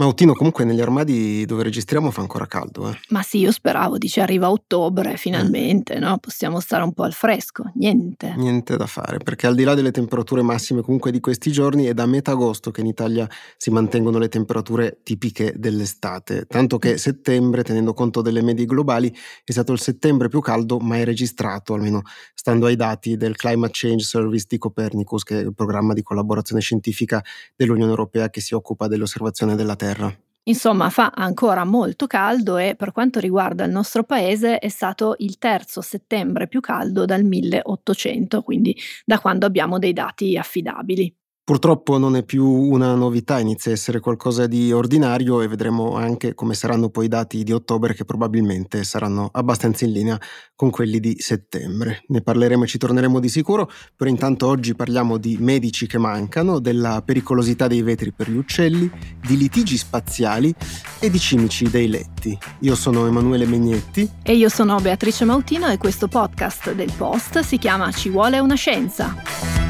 [0.00, 2.98] Mautino, comunque negli armadi dove registriamo fa ancora caldo, eh.
[3.10, 6.16] Ma sì, io speravo, dice arriva ottobre finalmente, no?
[6.16, 7.70] Possiamo stare un po' al fresco.
[7.74, 8.32] Niente.
[8.34, 11.92] Niente da fare, perché al di là delle temperature massime comunque di questi giorni è
[11.92, 13.28] da metà agosto che in Italia
[13.58, 19.14] si mantengono le temperature tipiche dell'estate, tanto che settembre, tenendo conto delle medie globali,
[19.44, 22.00] è stato il settembre più caldo mai registrato, almeno
[22.32, 26.62] stando ai dati del Climate Change Service di Copernicus, che è il programma di collaborazione
[26.62, 27.22] scientifica
[27.54, 30.16] dell'Unione Europea che si occupa dell'osservazione della Terra terra.
[30.44, 35.38] Insomma, fa ancora molto caldo e per quanto riguarda il nostro paese è stato il
[35.38, 41.14] terzo settembre più caldo dal 1800, quindi da quando abbiamo dei dati affidabili.
[41.50, 46.32] Purtroppo non è più una novità, inizia a essere qualcosa di ordinario e vedremo anche
[46.32, 50.20] come saranno poi i dati di ottobre che probabilmente saranno abbastanza in linea
[50.54, 52.04] con quelli di settembre.
[52.06, 56.60] Ne parleremo e ci torneremo di sicuro, però intanto oggi parliamo di medici che mancano,
[56.60, 58.88] della pericolosità dei vetri per gli uccelli,
[59.20, 60.54] di litigi spaziali
[61.00, 62.38] e di cimici dei letti.
[62.60, 67.58] Io sono Emanuele Megnetti e io sono Beatrice Mautino e questo podcast del Post si
[67.58, 69.69] chiama Ci vuole una scienza.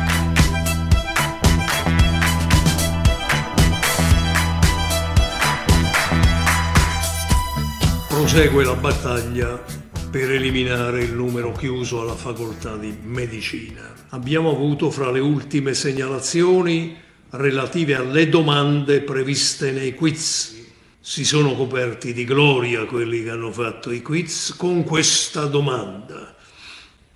[8.30, 9.60] Prosegue la battaglia
[10.08, 13.92] per eliminare il numero chiuso alla facoltà di medicina.
[14.10, 16.96] Abbiamo avuto fra le ultime segnalazioni
[17.30, 20.54] relative alle domande previste nei quiz.
[21.00, 26.32] Si sono coperti di gloria quelli che hanno fatto i quiz con questa domanda.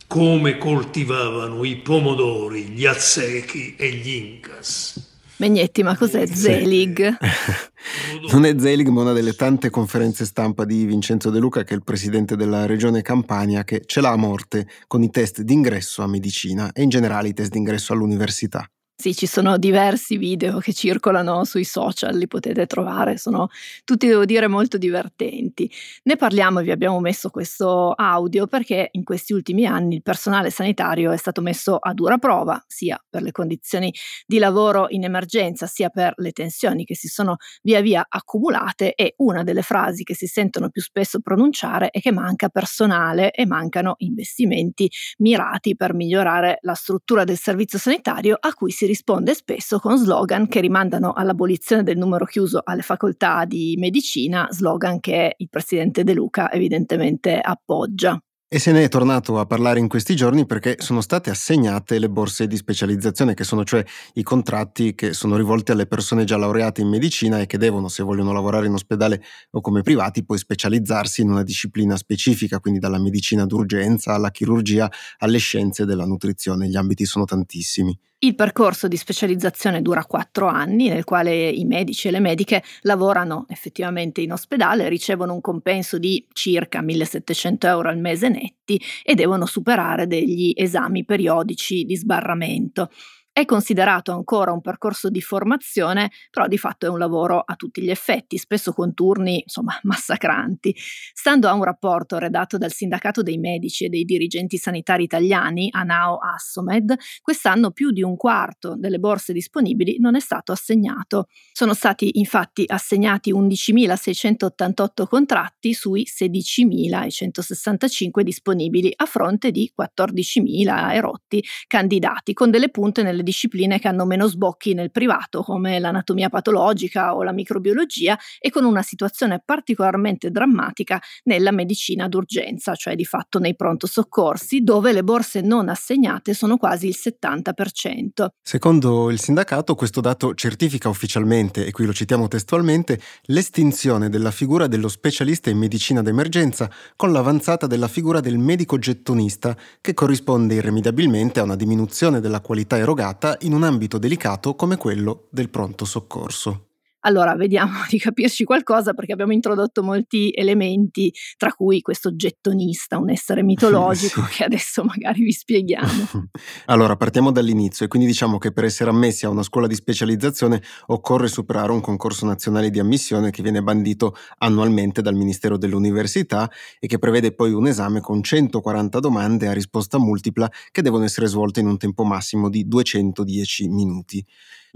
[0.09, 5.14] Come coltivavano i pomodori, gli azzechi e gli incas?
[5.37, 7.17] Megnetti, ma cos'è Zelig?
[8.33, 11.77] non è Zelig, ma una delle tante conferenze stampa di Vincenzo De Luca, che è
[11.77, 16.07] il presidente della regione Campania, che ce l'ha a morte con i test d'ingresso a
[16.07, 18.69] medicina e in generale i test d'ingresso all'università.
[18.97, 23.49] Sì, ci sono diversi video che circolano sui social, li potete trovare, sono
[23.85, 25.69] tutti, devo dire, molto divertenti.
[26.05, 30.51] Ne parliamo e vi abbiamo messo questo audio perché in questi ultimi anni il personale
[30.51, 33.93] sanitario è stato messo a dura prova, sia per le condizioni
[34.27, 39.15] di lavoro in emergenza, sia per le tensioni che si sono via via accumulate e
[39.19, 43.95] una delle frasi che si sentono più spesso pronunciare è che manca personale e mancano
[43.99, 44.89] investimenti
[45.19, 49.97] mirati per migliorare la struttura del servizio sanitario a cui si si risponde spesso con
[49.97, 56.05] slogan che rimandano all'abolizione del numero chiuso alle facoltà di medicina, slogan che il presidente
[56.05, 58.21] De Luca evidentemente appoggia.
[58.47, 62.09] E se ne è tornato a parlare in questi giorni perché sono state assegnate le
[62.09, 66.83] borse di specializzazione, che sono cioè i contratti che sono rivolti alle persone già laureate
[66.83, 71.23] in medicina e che devono, se vogliono lavorare in ospedale o come privati, poi specializzarsi
[71.23, 76.69] in una disciplina specifica, quindi dalla medicina d'urgenza alla chirurgia alle scienze della nutrizione.
[76.69, 77.99] Gli ambiti sono tantissimi.
[78.25, 83.45] Il percorso di specializzazione dura quattro anni, nel quale i medici e le mediche lavorano
[83.51, 89.45] effettivamente in ospedale, ricevono un compenso di circa 1700 euro al mese netti e devono
[89.45, 92.89] superare degli esami periodici di sbarramento.
[93.37, 97.83] È considerato ancora un percorso di formazione, però di fatto è un lavoro a tutti
[97.83, 100.73] gli effetti, spesso con turni insomma massacranti.
[101.13, 106.19] Stando a un rapporto redatto dal Sindacato dei Medici e dei Dirigenti Sanitari Italiani, ANAO
[106.19, 111.27] Assomed, quest'anno più di un quarto delle borse disponibili non è stato assegnato.
[111.53, 122.33] Sono stati infatti assegnati 11.688 contratti sui 16.165 disponibili a fronte di 14.000 erotti candidati,
[122.33, 127.25] con delle punte nelle discipline che hanno meno sbocchi nel privato, come l'anatomia patologica o
[127.25, 133.57] la microbiologia, e con una situazione particolarmente drammatica nella medicina d'urgenza, cioè di fatto nei
[133.57, 138.27] pronto soccorsi, dove le borse non assegnate sono quasi il 70%.
[138.43, 144.67] Secondo il sindacato, questo dato certifica ufficialmente, e qui lo citiamo testualmente, l'estinzione della figura
[144.67, 151.41] dello specialista in medicina d'emergenza con l'avanzata della figura del medico gettonista, che corrisponde irrimediabilmente
[151.41, 155.85] a una diminuzione della qualità erogata applicata in un ambito delicato come quello del pronto
[155.85, 156.74] soccorso.
[157.07, 163.11] Allora, vediamo di capirci qualcosa perché abbiamo introdotto molti elementi, tra cui questo gettonista, un
[163.11, 164.37] essere mitologico sì.
[164.37, 166.31] che adesso magari vi spieghiamo.
[166.67, 170.63] allora, partiamo dall'inizio e quindi diciamo che per essere ammessi a una scuola di specializzazione
[170.87, 176.87] occorre superare un concorso nazionale di ammissione che viene bandito annualmente dal Ministero dell'Università e
[176.87, 181.61] che prevede poi un esame con 140 domande a risposta multipla che devono essere svolte
[181.61, 184.25] in un tempo massimo di 210 minuti.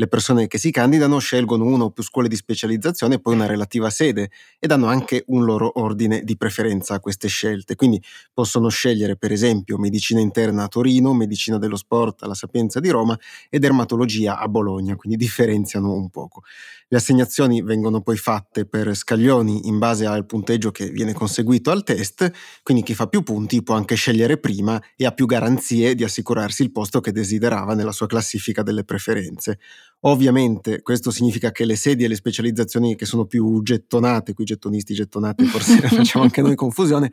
[0.01, 3.47] Le persone che si candidano scelgono una o più scuole di specializzazione e poi una
[3.47, 4.31] relativa sede
[4.61, 7.75] e danno anche un loro ordine di preferenza a queste scelte.
[7.75, 8.01] Quindi
[8.33, 13.19] possono scegliere per esempio medicina interna a Torino, medicina dello sport alla Sapienza di Roma
[13.51, 16.45] e dermatologia a Bologna, quindi differenziano un poco.
[16.91, 21.83] Le assegnazioni vengono poi fatte per scaglioni in base al punteggio che viene conseguito al
[21.83, 22.31] test,
[22.63, 26.63] quindi chi fa più punti può anche scegliere prima e ha più garanzie di assicurarsi
[26.63, 29.59] il posto che desiderava nella sua classifica delle preferenze.
[30.03, 34.95] Ovviamente questo significa che le sedi e le specializzazioni che sono più gettonate, qui gettonisti,
[34.95, 37.11] gettonate, forse facciamo anche noi confusione,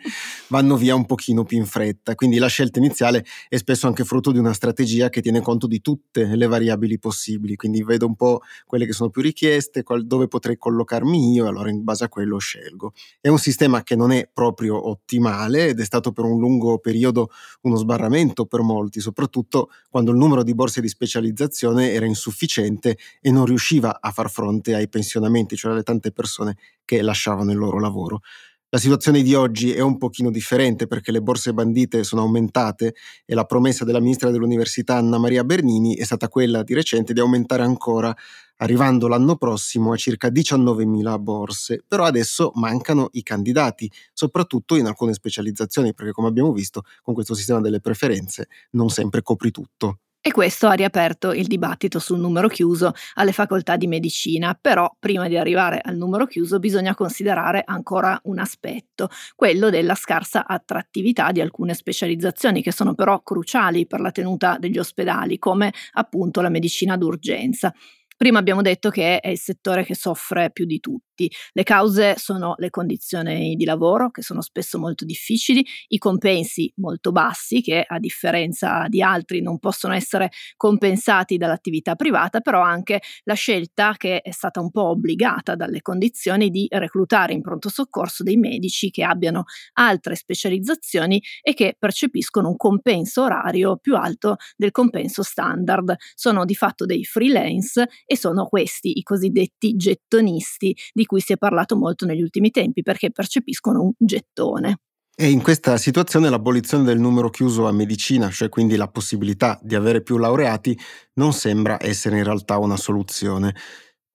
[0.49, 2.13] vanno via un pochino più in fretta.
[2.13, 5.81] Quindi la scelta iniziale è spesso anche frutto di una strategia che tiene conto di
[5.81, 7.55] tutte le variabili possibili.
[7.55, 11.71] Quindi vedo un po' quelle che sono più richieste, dove potrei collocarmi io, e allora
[11.71, 12.93] in base a quello scelgo.
[13.19, 17.31] È un sistema che non è proprio ottimale ed è stato per un lungo periodo
[17.61, 22.97] uno sbarramento per molti, soprattutto quando il numero di borse di specializzazione era insufficiente dipendente
[23.21, 27.57] e non riusciva a far fronte ai pensionamenti, cioè alle tante persone che lasciavano il
[27.57, 28.21] loro lavoro.
[28.69, 32.93] La situazione di oggi è un pochino differente perché le borse bandite sono aumentate
[33.23, 37.21] e la promessa della ministra dell'Università Anna Maria Bernini è stata quella di recente di
[37.21, 38.13] aumentare ancora,
[38.57, 41.83] arrivando l'anno prossimo a circa 19.000 borse.
[41.87, 47.33] Però adesso mancano i candidati, soprattutto in alcune specializzazioni, perché come abbiamo visto con questo
[47.33, 49.99] sistema delle preferenze non sempre copri tutto.
[50.27, 55.27] E questo ha riaperto il dibattito sul numero chiuso alle facoltà di medicina, però prima
[55.27, 61.41] di arrivare al numero chiuso bisogna considerare ancora un aspetto, quello della scarsa attrattività di
[61.41, 66.97] alcune specializzazioni che sono però cruciali per la tenuta degli ospedali, come appunto la medicina
[66.97, 67.71] d'urgenza.
[68.17, 71.04] Prima abbiamo detto che è il settore che soffre più di tutti.
[71.53, 77.11] Le cause sono le condizioni di lavoro, che sono spesso molto difficili, i compensi molto
[77.11, 83.33] bassi, che a differenza di altri non possono essere compensati dall'attività privata, però anche la
[83.33, 88.37] scelta che è stata un po' obbligata dalle condizioni di reclutare in pronto soccorso dei
[88.37, 95.23] medici che abbiano altre specializzazioni e che percepiscono un compenso orario più alto del compenso
[95.23, 95.95] standard.
[96.13, 101.37] Sono di fatto dei freelance e sono questi i cosiddetti gettonisti di cui si è
[101.37, 104.79] parlato molto negli ultimi tempi perché percepiscono un gettone.
[105.17, 109.73] E in questa situazione l'abolizione del numero chiuso a medicina, cioè quindi la possibilità di
[109.73, 110.77] avere più laureati,
[111.13, 113.55] non sembra essere in realtà una soluzione.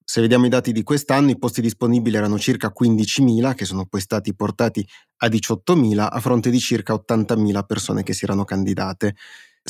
[0.05, 4.01] Se vediamo i dati di quest'anno, i posti disponibili erano circa 15.000, che sono poi
[4.03, 4.87] stati portati
[5.19, 9.15] a 18.000, a fronte di circa 80.000 persone che si erano candidate.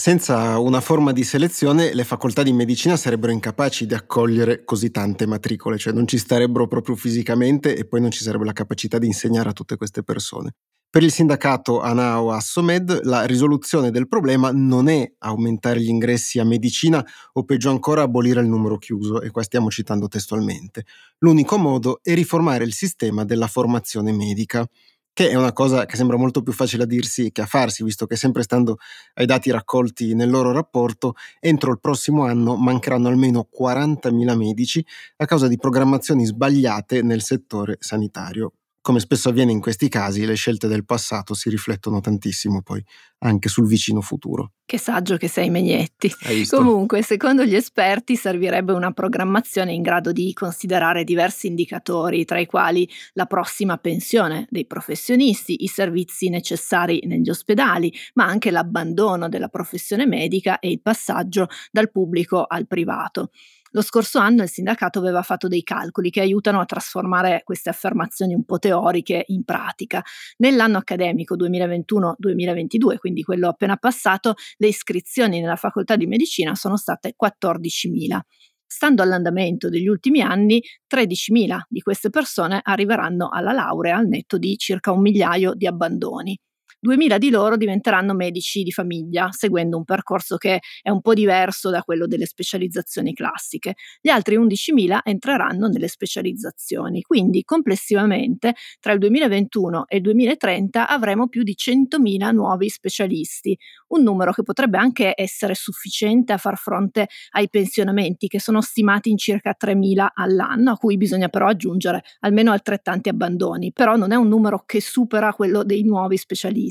[0.00, 5.26] Senza una forma di selezione le facoltà di medicina sarebbero incapaci di accogliere così tante
[5.26, 9.06] matricole, cioè non ci starebbero proprio fisicamente e poi non ci sarebbe la capacità di
[9.06, 10.54] insegnare a tutte queste persone.
[10.88, 16.44] Per il sindacato Anao Assomed la risoluzione del problema non è aumentare gli ingressi a
[16.44, 17.04] medicina
[17.34, 20.86] o peggio ancora abolire il numero chiuso, e qua stiamo citando testualmente.
[21.18, 24.66] L'unico modo è riformare il sistema della formazione medica
[25.12, 28.06] che è una cosa che sembra molto più facile a dirsi che a farsi, visto
[28.06, 28.78] che sempre stando
[29.14, 34.84] ai dati raccolti nel loro rapporto, entro il prossimo anno mancheranno almeno 40.000 medici
[35.16, 38.52] a causa di programmazioni sbagliate nel settore sanitario.
[38.82, 42.82] Come spesso avviene in questi casi, le scelte del passato si riflettono tantissimo poi
[43.18, 44.52] anche sul vicino futuro.
[44.64, 46.10] Che saggio che sei, Megnetti.
[46.48, 52.46] Comunque, secondo gli esperti, servirebbe una programmazione in grado di considerare diversi indicatori, tra i
[52.46, 59.48] quali la prossima pensione dei professionisti, i servizi necessari negli ospedali, ma anche l'abbandono della
[59.48, 63.30] professione medica e il passaggio dal pubblico al privato.
[63.72, 68.34] Lo scorso anno il sindacato aveva fatto dei calcoli che aiutano a trasformare queste affermazioni
[68.34, 70.02] un po' teoriche in pratica.
[70.38, 77.14] Nell'anno accademico 2021-2022, quindi quello appena passato, le iscrizioni nella facoltà di medicina sono state
[77.20, 78.18] 14.000.
[78.66, 80.60] Stando all'andamento degli ultimi anni,
[80.92, 86.36] 13.000 di queste persone arriveranno alla laurea al netto di circa un migliaio di abbandoni.
[86.80, 91.70] 2.000 di loro diventeranno medici di famiglia, seguendo un percorso che è un po' diverso
[91.70, 93.74] da quello delle specializzazioni classiche.
[94.00, 101.28] Gli altri 11.000 entreranno nelle specializzazioni, quindi complessivamente tra il 2021 e il 2030 avremo
[101.28, 103.56] più di 100.000 nuovi specialisti,
[103.88, 109.10] un numero che potrebbe anche essere sufficiente a far fronte ai pensionamenti che sono stimati
[109.10, 114.16] in circa 3.000 all'anno, a cui bisogna però aggiungere almeno altrettanti abbandoni, però non è
[114.16, 116.69] un numero che supera quello dei nuovi specialisti.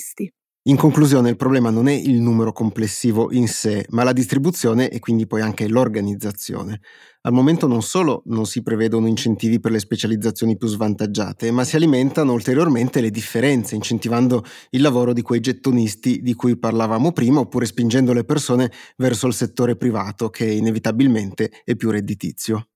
[0.63, 4.99] In conclusione, il problema non è il numero complessivo in sé, ma la distribuzione e
[4.99, 6.81] quindi poi anche l'organizzazione.
[7.21, 11.75] Al momento non solo non si prevedono incentivi per le specializzazioni più svantaggiate, ma si
[11.75, 17.65] alimentano ulteriormente le differenze, incentivando il lavoro di quei gettonisti di cui parlavamo prima, oppure
[17.65, 22.67] spingendo le persone verso il settore privato, che inevitabilmente è più redditizio.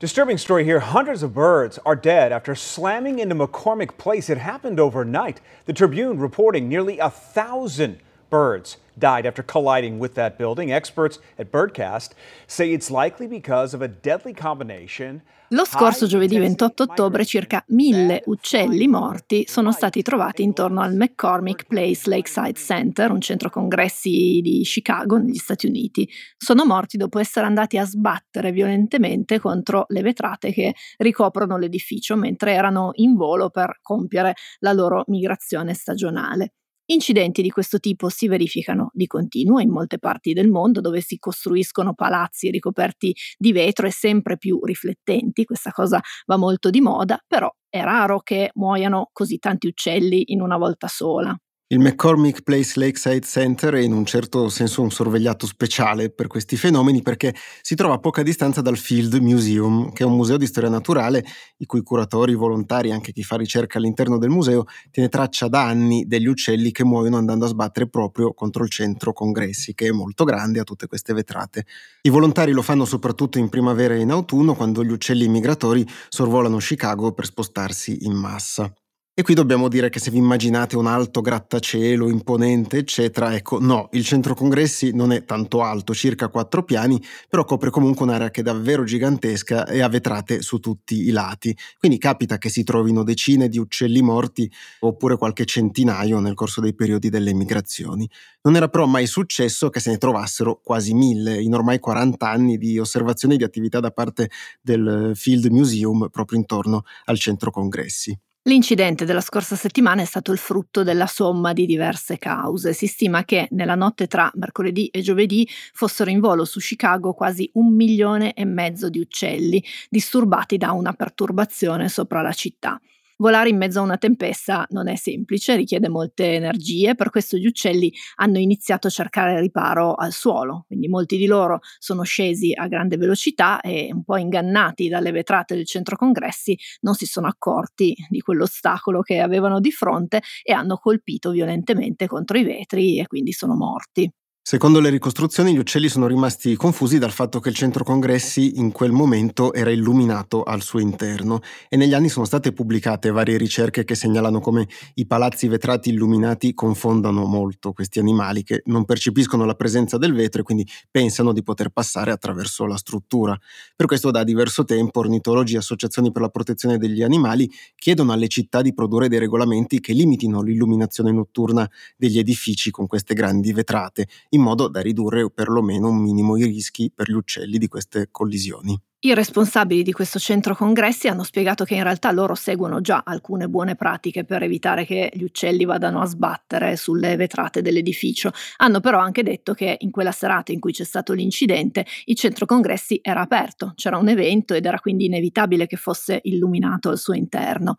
[0.00, 0.80] Disturbing story here.
[0.80, 4.28] Hundreds of birds are dead after slamming into McCormick Place.
[4.28, 5.40] It happened overnight.
[5.66, 8.00] The Tribune reporting nearly a thousand
[8.34, 10.72] birds died after colliding with that building.
[10.72, 12.14] Experts at Birdcast
[12.48, 18.22] say it's likely because of a deadly combination Lo scorso giovedì 28 ottobre circa mille
[18.26, 24.62] uccelli morti sono stati trovati intorno al McCormick Place Lakeside Center, un centro congressi di
[24.64, 26.08] Chicago negli Stati Uniti.
[26.36, 32.54] Sono morti dopo essere andati a sbattere violentemente contro le vetrate che ricoprono l'edificio mentre
[32.54, 36.54] erano in volo per compiere la loro migrazione stagionale.
[36.86, 41.18] Incidenti di questo tipo si verificano di continuo in molte parti del mondo dove si
[41.18, 47.18] costruiscono palazzi ricoperti di vetro e sempre più riflettenti, questa cosa va molto di moda,
[47.26, 51.34] però è raro che muoiano così tanti uccelli in una volta sola.
[51.74, 56.56] Il McCormick Place Lakeside Center è in un certo senso un sorvegliato speciale per questi
[56.56, 60.46] fenomeni perché si trova a poca distanza dal Field Museum, che è un museo di
[60.46, 61.24] storia naturale
[61.56, 66.04] i cui curatori, volontari anche chi fa ricerca all'interno del museo tiene traccia da anni
[66.06, 70.22] degli uccelli che muoiono andando a sbattere proprio contro il centro congressi, che è molto
[70.22, 71.66] grande, ha tutte queste vetrate.
[72.02, 76.58] I volontari lo fanno soprattutto in primavera e in autunno, quando gli uccelli migratori sorvolano
[76.58, 78.72] Chicago per spostarsi in massa.
[79.16, 83.88] E qui dobbiamo dire che se vi immaginate un alto grattacielo imponente, eccetera, ecco, no,
[83.92, 88.40] il centro congressi non è tanto alto, circa quattro piani, però copre comunque un'area che
[88.40, 91.56] è davvero gigantesca e ha vetrate su tutti i lati.
[91.78, 96.74] Quindi capita che si trovino decine di uccelli morti oppure qualche centinaio nel corso dei
[96.74, 98.10] periodi delle migrazioni.
[98.42, 102.58] Non era però mai successo che se ne trovassero quasi mille in ormai 40 anni
[102.58, 104.28] di osservazione di attività da parte
[104.60, 108.18] del Field Museum proprio intorno al centro congressi.
[108.46, 112.72] L'incidente della scorsa settimana è stato il frutto della somma di diverse cause.
[112.74, 117.48] Si stima che nella notte tra mercoledì e giovedì fossero in volo su Chicago quasi
[117.54, 122.78] un milione e mezzo di uccelli, disturbati da una perturbazione sopra la città.
[123.24, 127.46] Volare in mezzo a una tempesta non è semplice, richiede molte energie, per questo gli
[127.46, 132.68] uccelli hanno iniziato a cercare riparo al suolo, quindi molti di loro sono scesi a
[132.68, 137.96] grande velocità e un po' ingannati dalle vetrate del centro congressi non si sono accorti
[138.10, 143.32] di quell'ostacolo che avevano di fronte e hanno colpito violentemente contro i vetri e quindi
[143.32, 144.06] sono morti.
[144.46, 148.72] Secondo le ricostruzioni gli uccelli sono rimasti confusi dal fatto che il centro congressi in
[148.72, 153.84] quel momento era illuminato al suo interno e negli anni sono state pubblicate varie ricerche
[153.84, 159.54] che segnalano come i palazzi vetrati illuminati confondano molto questi animali che non percepiscono la
[159.54, 163.34] presenza del vetro e quindi pensano di poter passare attraverso la struttura.
[163.74, 168.28] Per questo da diverso tempo ornitologi e associazioni per la protezione degli animali chiedono alle
[168.28, 174.06] città di produrre dei regolamenti che limitino l'illuminazione notturna degli edifici con queste grandi vetrate
[174.34, 178.78] in modo da ridurre perlomeno un minimo i rischi per gli uccelli di queste collisioni.
[179.04, 183.48] I responsabili di questo centro congressi hanno spiegato che in realtà loro seguono già alcune
[183.48, 188.32] buone pratiche per evitare che gli uccelli vadano a sbattere sulle vetrate dell'edificio.
[188.56, 192.46] Hanno però anche detto che in quella serata in cui c'è stato l'incidente il centro
[192.46, 197.12] congressi era aperto, c'era un evento ed era quindi inevitabile che fosse illuminato al suo
[197.12, 197.76] interno.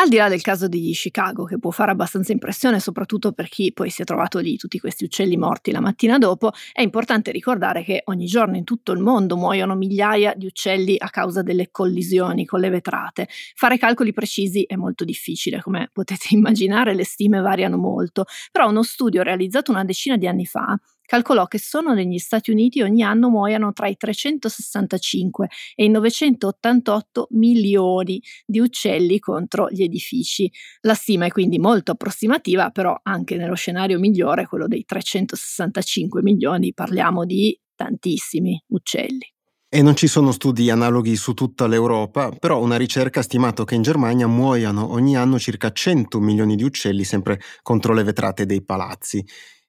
[0.00, 3.70] Al di là del caso di Chicago, che può fare abbastanza impressione, soprattutto per chi
[3.74, 7.84] poi si è trovato lì tutti questi uccelli morti la mattina dopo, è importante ricordare
[7.84, 12.46] che ogni giorno in tutto il mondo muoiono migliaia di uccelli a causa delle collisioni
[12.46, 13.28] con le vetrate.
[13.54, 18.82] Fare calcoli precisi è molto difficile, come potete immaginare le stime variano molto, però uno
[18.82, 20.80] studio realizzato una decina di anni fa
[21.10, 27.26] calcolò che solo negli Stati Uniti ogni anno muoiano tra i 365 e i 988
[27.30, 30.48] milioni di uccelli contro gli edifici.
[30.82, 36.72] La stima è quindi molto approssimativa, però anche nello scenario migliore, quello dei 365 milioni,
[36.72, 39.34] parliamo di tantissimi uccelli.
[39.68, 43.74] E non ci sono studi analoghi su tutta l'Europa, però una ricerca ha stimato che
[43.74, 48.62] in Germania muoiano ogni anno circa 100 milioni di uccelli sempre contro le vetrate dei
[48.62, 49.24] palazzi.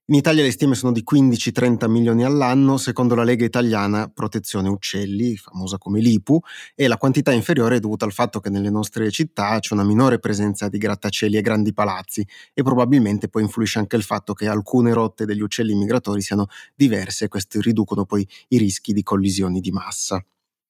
[0.07, 5.37] In Italia le stime sono di 15-30 milioni all'anno, secondo la Lega Italiana Protezione Uccelli,
[5.37, 6.39] famosa come l'IPU,
[6.75, 10.19] e la quantità inferiore è dovuta al fatto che nelle nostre città c'è una minore
[10.19, 14.91] presenza di grattacieli e grandi palazzi e probabilmente poi influisce anche il fatto che alcune
[14.91, 19.71] rotte degli uccelli migratori siano diverse e queste riducono poi i rischi di collisioni di
[19.71, 20.21] massa.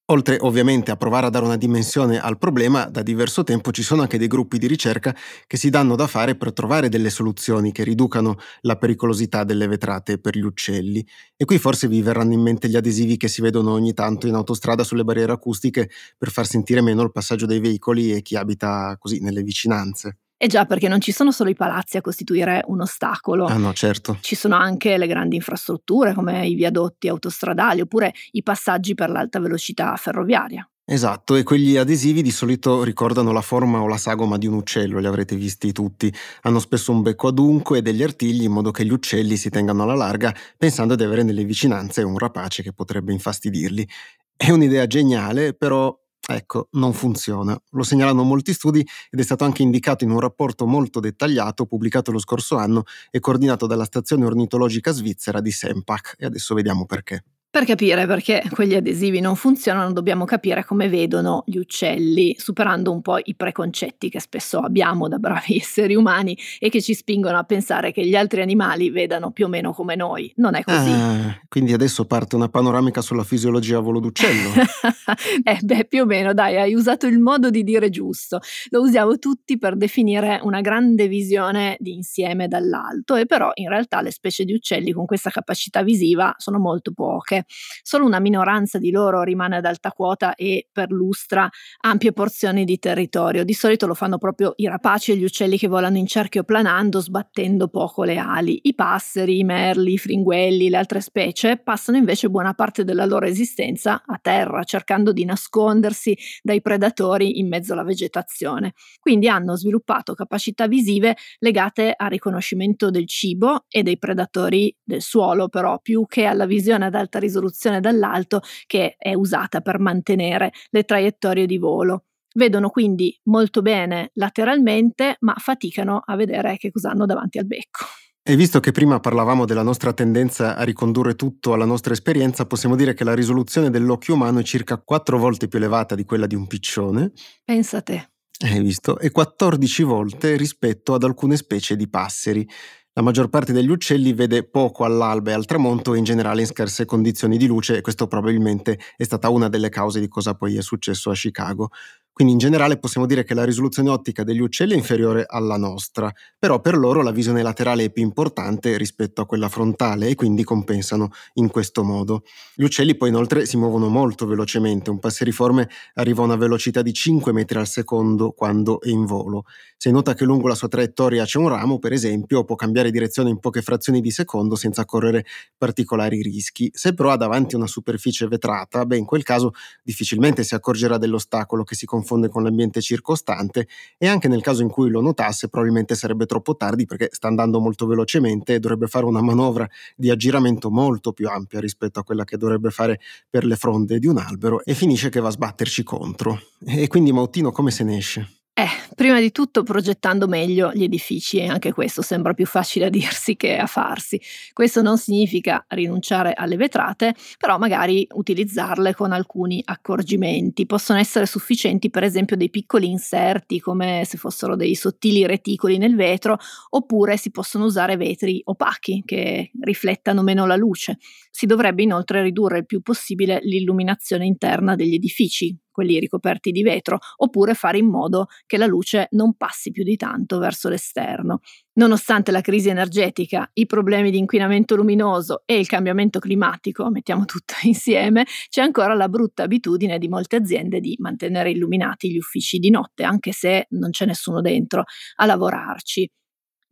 [0.06, 4.02] Oltre ovviamente a provare a dare una dimensione al problema, da diverso tempo ci sono
[4.02, 5.14] anche dei gruppi di ricerca
[5.46, 10.18] che si danno da fare per trovare delle soluzioni che riducano la pericolosità delle vetrate
[10.18, 11.06] per gli uccelli.
[11.36, 14.34] E qui forse vi verranno in mente gli adesivi che si vedono ogni tanto in
[14.34, 18.96] autostrada sulle barriere acustiche per far sentire meno il passaggio dei veicoli e chi abita
[18.98, 20.18] così nelle vicinanze.
[20.44, 23.44] Eh già, perché non ci sono solo i palazzi a costituire un ostacolo.
[23.44, 24.18] Ah no, certo.
[24.20, 29.38] Ci sono anche le grandi infrastrutture come i viadotti autostradali oppure i passaggi per l'alta
[29.38, 30.68] velocità ferroviaria.
[30.84, 34.98] Esatto, e quegli adesivi di solito ricordano la forma o la sagoma di un uccello,
[34.98, 36.12] li avrete visti tutti.
[36.40, 39.84] Hanno spesso un becco adunco e degli artigli in modo che gli uccelli si tengano
[39.84, 43.88] alla larga, pensando di avere nelle vicinanze un rapace che potrebbe infastidirli.
[44.36, 45.96] È un'idea geniale, però
[46.28, 47.60] Ecco, non funziona.
[47.70, 52.12] Lo segnalano molti studi ed è stato anche indicato in un rapporto molto dettagliato pubblicato
[52.12, 56.14] lo scorso anno e coordinato dalla stazione ornitologica svizzera di Sempak.
[56.18, 57.24] E adesso vediamo perché.
[57.52, 63.02] Per capire perché quegli adesivi non funzionano dobbiamo capire come vedono gli uccelli, superando un
[63.02, 67.42] po' i preconcetti che spesso abbiamo da bravi esseri umani e che ci spingono a
[67.42, 70.32] pensare che gli altri animali vedano più o meno come noi.
[70.36, 70.92] Non è così.
[70.92, 74.52] Ah, quindi adesso parte una panoramica sulla fisiologia a volo d'uccello.
[75.44, 78.40] eh beh, più o meno, dai, hai usato il modo di dire giusto.
[78.70, 84.00] Lo usiamo tutti per definire una grande visione di insieme dall'alto e però in realtà
[84.00, 88.90] le specie di uccelli con questa capacità visiva sono molto poche solo una minoranza di
[88.90, 91.48] loro rimane ad alta quota e perlustra
[91.80, 93.44] ampie porzioni di territorio.
[93.44, 97.00] Di solito lo fanno proprio i rapaci e gli uccelli che volano in cerchio planando,
[97.00, 98.60] sbattendo poco le ali.
[98.62, 103.26] I passeri, i merli, i fringuelli, le altre specie passano invece buona parte della loro
[103.26, 108.72] esistenza a terra, cercando di nascondersi dai predatori in mezzo alla vegetazione.
[109.00, 115.48] Quindi hanno sviluppato capacità visive legate al riconoscimento del cibo e dei predatori del suolo,
[115.48, 120.52] però più che alla visione ad alta risoluzione risoluzione dall'alto che è usata per mantenere
[120.70, 122.04] le traiettorie di volo.
[122.34, 127.84] Vedono quindi molto bene lateralmente, ma faticano a vedere che cosa hanno davanti al becco.
[128.24, 132.76] E visto che prima parlavamo della nostra tendenza a ricondurre tutto alla nostra esperienza, possiamo
[132.76, 136.36] dire che la risoluzione dell'occhio umano è circa quattro volte più elevata di quella di
[136.36, 137.12] un piccione.
[137.44, 138.10] Pensa a te.
[138.44, 138.98] Hai visto?
[138.98, 142.48] E 14 volte rispetto ad alcune specie di passeri.
[142.94, 146.46] La maggior parte degli uccelli vede poco all'alba e al tramonto e in generale in
[146.46, 150.58] scarse condizioni di luce e questo probabilmente è stata una delle cause di cosa poi
[150.58, 151.70] è successo a Chicago.
[152.12, 156.12] Quindi in generale possiamo dire che la risoluzione ottica degli uccelli è inferiore alla nostra,
[156.38, 160.44] però per loro la visione laterale è più importante rispetto a quella frontale e quindi
[160.44, 162.22] compensano in questo modo.
[162.54, 166.92] Gli uccelli poi inoltre si muovono molto velocemente, un passeriforme arriva a una velocità di
[166.92, 169.44] 5 metri al secondo quando è in volo.
[169.78, 173.30] Se nota che lungo la sua traiettoria c'è un ramo, per esempio, può cambiare direzione
[173.30, 175.24] in poche frazioni di secondo senza correre
[175.56, 176.70] particolari rischi.
[176.72, 181.64] Se però ha davanti una superficie vetrata, beh in quel caso difficilmente si accorgerà dell'ostacolo
[181.64, 185.48] che si confonde confonde con l'ambiente circostante e anche nel caso in cui lo notasse
[185.48, 190.10] probabilmente sarebbe troppo tardi perché sta andando molto velocemente e dovrebbe fare una manovra di
[190.10, 194.18] aggiramento molto più ampia rispetto a quella che dovrebbe fare per le fronde di un
[194.18, 196.40] albero e finisce che va a sbatterci contro.
[196.64, 198.41] E quindi Mautino come se ne esce?
[198.54, 202.90] Eh, prima di tutto progettando meglio gli edifici e anche questo sembra più facile a
[202.90, 204.20] dirsi che a farsi.
[204.52, 210.66] Questo non significa rinunciare alle vetrate, però magari utilizzarle con alcuni accorgimenti.
[210.66, 215.96] Possono essere sufficienti per esempio dei piccoli inserti come se fossero dei sottili reticoli nel
[215.96, 216.36] vetro
[216.70, 220.98] oppure si possono usare vetri opachi che riflettano meno la luce.
[221.30, 226.98] Si dovrebbe inoltre ridurre il più possibile l'illuminazione interna degli edifici, quelli ricoperti di vetro,
[227.16, 231.40] oppure fare in modo che la luce non passi più di tanto verso l'esterno.
[231.74, 237.54] Nonostante la crisi energetica, i problemi di inquinamento luminoso e il cambiamento climatico, mettiamo tutto
[237.64, 242.70] insieme, c'è ancora la brutta abitudine di molte aziende di mantenere illuminati gli uffici di
[242.70, 244.84] notte, anche se non c'è nessuno dentro
[245.16, 246.08] a lavorarci.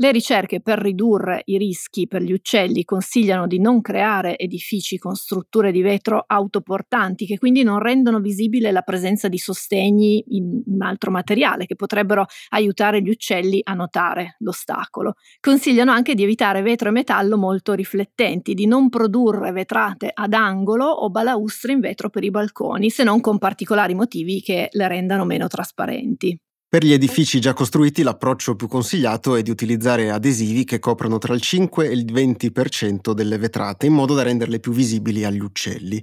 [0.01, 5.15] Le ricerche per ridurre i rischi per gli uccelli consigliano di non creare edifici con
[5.15, 10.81] strutture di vetro autoportanti che quindi non rendono visibile la presenza di sostegni in un
[10.81, 15.17] altro materiale che potrebbero aiutare gli uccelli a notare l'ostacolo.
[15.39, 20.87] Consigliano anche di evitare vetro e metallo molto riflettenti, di non produrre vetrate ad angolo
[20.87, 25.27] o balaustre in vetro per i balconi, se non con particolari motivi che le rendano
[25.27, 26.41] meno trasparenti.
[26.73, 31.35] Per gli edifici già costruiti l'approccio più consigliato è di utilizzare adesivi che coprono tra
[31.35, 36.01] il 5 e il 20% delle vetrate in modo da renderle più visibili agli uccelli.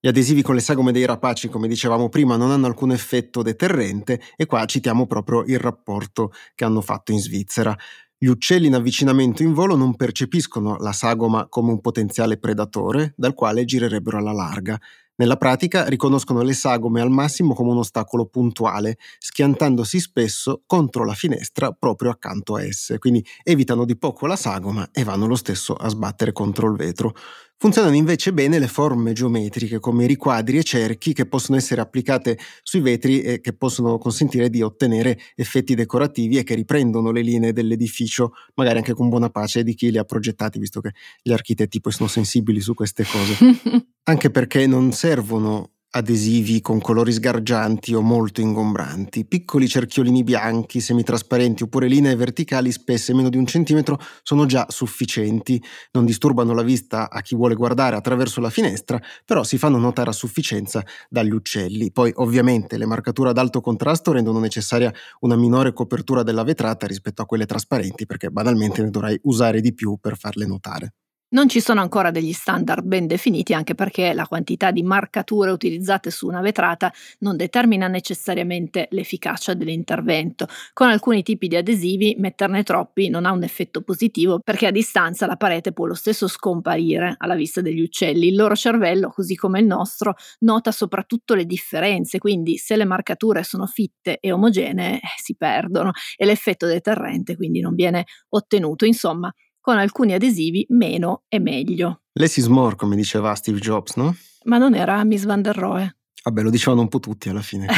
[0.00, 4.22] Gli adesivi con le sagome dei rapaci, come dicevamo prima, non hanno alcun effetto deterrente
[4.36, 7.76] e qua citiamo proprio il rapporto che hanno fatto in Svizzera.
[8.16, 13.34] Gli uccelli in avvicinamento in volo non percepiscono la sagoma come un potenziale predatore dal
[13.34, 14.80] quale girerebbero alla larga
[15.18, 21.14] Nella pratica riconoscono le sagome al massimo come un ostacolo puntuale, schiantandosi spesso contro la
[21.14, 25.72] finestra proprio accanto a esse, quindi evitano di poco la sagoma e vanno lo stesso
[25.72, 27.14] a sbattere contro il vetro.
[27.58, 32.80] Funzionano invece bene le forme geometriche come riquadri e cerchi che possono essere applicate sui
[32.80, 38.32] vetri e che possono consentire di ottenere effetti decorativi e che riprendono le linee dell'edificio,
[38.56, 40.92] magari anche con buona pace di chi li ha progettati, visto che
[41.22, 43.36] gli architetti poi sono sensibili su queste cose.
[44.04, 51.62] anche perché non servono adesivi con colori sgargianti o molto ingombranti, piccoli cerchiolini bianchi, semitrasparenti
[51.62, 57.08] oppure linee verticali spesse meno di un centimetro sono già sufficienti, non disturbano la vista
[57.08, 61.90] a chi vuole guardare attraverso la finestra, però si fanno notare a sufficienza dagli uccelli.
[61.90, 67.22] Poi ovviamente le marcature ad alto contrasto rendono necessaria una minore copertura della vetrata rispetto
[67.22, 70.92] a quelle trasparenti perché banalmente ne dovrai usare di più per farle notare.
[71.28, 76.10] Non ci sono ancora degli standard ben definiti anche perché la quantità di marcature utilizzate
[76.12, 80.46] su una vetrata non determina necessariamente l'efficacia dell'intervento.
[80.72, 85.26] Con alcuni tipi di adesivi metterne troppi non ha un effetto positivo perché a distanza
[85.26, 88.28] la parete può lo stesso scomparire alla vista degli uccelli.
[88.28, 93.42] Il loro cervello, così come il nostro, nota soprattutto le differenze, quindi se le marcature
[93.42, 98.84] sono fitte e omogenee eh, si perdono e l'effetto deterrente quindi non viene ottenuto.
[98.84, 99.32] Insomma,
[99.66, 102.02] con alcuni adesivi meno e meglio.
[102.12, 104.14] Less is more, come diceva Steve Jobs, no?
[104.44, 105.96] Ma non era Miss Van der Rohe.
[106.22, 107.66] Vabbè, lo dicevano un po' tutti alla fine.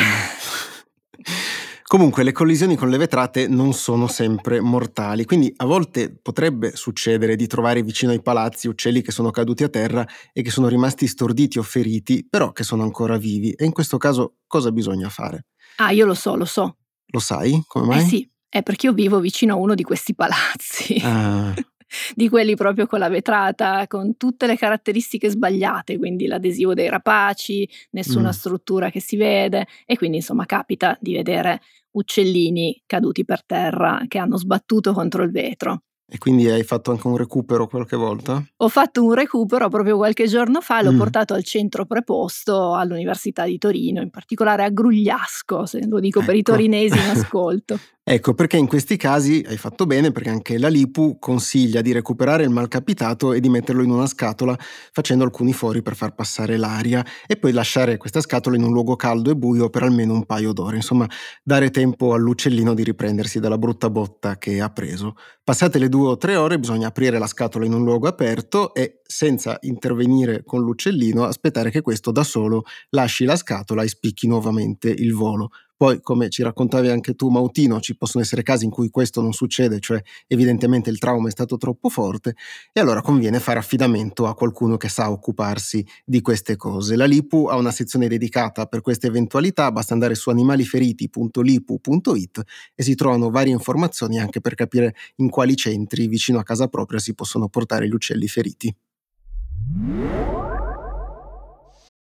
[1.84, 7.36] Comunque le collisioni con le vetrate non sono sempre mortali, quindi a volte potrebbe succedere
[7.36, 11.06] di trovare vicino ai palazzi uccelli che sono caduti a terra e che sono rimasti
[11.06, 13.52] storditi o feriti, però che sono ancora vivi.
[13.52, 15.46] E in questo caso cosa bisogna fare?
[15.76, 16.76] Ah, io lo so, lo so.
[17.06, 17.62] Lo sai?
[17.66, 18.00] Come mai?
[18.00, 21.00] Eh sì, è perché io vivo vicino a uno di questi palazzi.
[21.02, 21.54] Ah.
[22.14, 27.68] di quelli proprio con la vetrata, con tutte le caratteristiche sbagliate, quindi l'adesivo dei rapaci,
[27.90, 28.32] nessuna mm.
[28.32, 31.60] struttura che si vede e quindi insomma capita di vedere
[31.92, 35.82] uccellini caduti per terra che hanno sbattuto contro il vetro.
[36.10, 38.42] E quindi hai fatto anche un recupero qualche volta?
[38.56, 40.98] Ho fatto un recupero proprio qualche giorno fa, l'ho mm.
[40.98, 46.28] portato al centro preposto all'Università di Torino, in particolare a Grugliasco, se lo dico ecco.
[46.28, 46.52] per i ecco.
[46.52, 47.78] torinesi in ascolto.
[48.10, 52.42] Ecco, perché in questi casi hai fatto bene, perché anche la LIPU consiglia di recuperare
[52.42, 54.56] il malcapitato e di metterlo in una scatola
[54.92, 58.96] facendo alcuni fori per far passare l'aria e poi lasciare questa scatola in un luogo
[58.96, 61.06] caldo e buio per almeno un paio d'ore, insomma
[61.42, 65.14] dare tempo all'uccellino di riprendersi dalla brutta botta che ha preso.
[65.44, 69.00] Passate le due o tre ore bisogna aprire la scatola in un luogo aperto e
[69.04, 74.88] senza intervenire con l'uccellino aspettare che questo da solo lasci la scatola e spicchi nuovamente
[74.88, 75.50] il volo.
[75.78, 79.32] Poi, come ci raccontavi anche tu, Mautino, ci possono essere casi in cui questo non
[79.32, 82.34] succede, cioè evidentemente il trauma è stato troppo forte,
[82.72, 86.96] e allora conviene fare affidamento a qualcuno che sa occuparsi di queste cose.
[86.96, 92.42] La Lipu ha una sezione dedicata per queste eventualità, basta andare su animaliferiti.lipu.it
[92.74, 96.98] e si trovano varie informazioni anche per capire in quali centri vicino a casa propria
[96.98, 98.74] si possono portare gli uccelli feriti.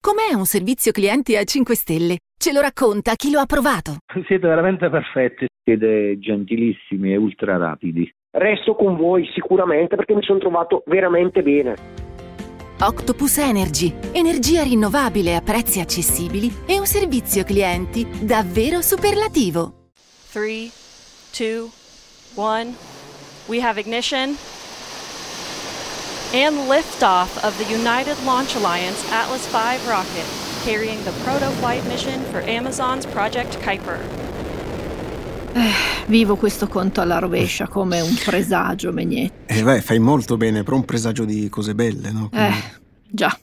[0.07, 2.19] Com'è un servizio clienti a 5 stelle?
[2.39, 3.97] Ce lo racconta chi lo ha provato.
[4.25, 8.09] Siete veramente perfetti, siete gentilissimi e ultra rapidi.
[8.31, 11.75] Resto con voi sicuramente perché mi sono trovato veramente bene.
[12.79, 19.89] Octopus Energy, energia rinnovabile a prezzi accessibili e un servizio clienti davvero superlativo.
[20.31, 20.71] 3,
[21.37, 21.67] 2,
[22.33, 22.75] 1,
[23.47, 24.37] we have ignition
[26.33, 30.25] and liftoff of the United Launch Alliance Atlas V rocket,
[30.63, 33.99] carrying the proto-flight mission for Amazon's Project Kuiper.
[35.53, 35.71] Eh,
[36.07, 39.53] vivo questo conto alla rovescia come un presagio, Megnetti.
[39.53, 42.29] Eh beh, fai molto bene, però un presagio di cose belle, no?
[42.29, 42.57] Quindi...
[42.57, 42.63] Eh,
[43.09, 43.37] già